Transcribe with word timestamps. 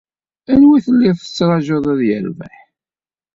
Anwa 0.51 0.75
i 0.77 0.83
telliḍ 0.85 1.15
tettraǧuḍ 1.19 1.85
ad 1.93 2.01
yerbeḥ? 2.09 2.55